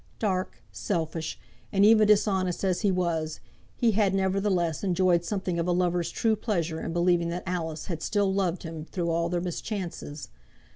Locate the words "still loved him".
8.01-8.83